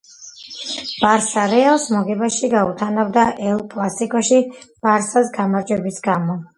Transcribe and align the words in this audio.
ბარსა 1.03 1.43
რეალს 1.51 1.85
მოგებებში 1.97 2.51
გაუთანაბრდა 2.55 3.29
ელ 3.53 3.65
კლასიკოში 3.77 4.43
ბარსას 4.65 5.35
გამარჟვების 5.41 6.07
გამო 6.13 6.45